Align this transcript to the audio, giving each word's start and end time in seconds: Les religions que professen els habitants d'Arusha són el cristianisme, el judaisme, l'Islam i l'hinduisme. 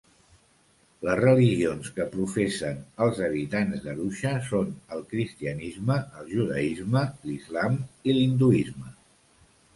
Les 1.07 1.17
religions 1.19 1.89
que 1.97 2.07
professen 2.13 2.79
els 3.07 3.21
habitants 3.27 3.83
d'Arusha 3.83 4.33
són 4.49 4.73
el 4.97 5.05
cristianisme, 5.13 5.99
el 6.23 6.33
judaisme, 6.33 7.07
l'Islam 7.31 7.79
i 8.11 8.19
l'hinduisme. 8.19 8.93